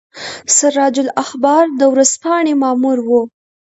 سراج 0.57 0.95
الاخبار 1.03 1.65
د 1.79 1.81
ورځپاڼې 1.93 2.53
مامور 2.61 2.97
وو. 3.09 3.21